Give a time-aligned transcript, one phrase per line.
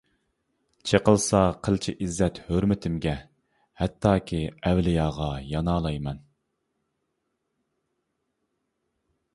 [0.91, 3.13] چېقىلسا قىلچە ئىززەت-ھۆرمىتىمگە،
[3.83, 6.25] ھەتتاكى ئەۋلىياغا يانالايمەن.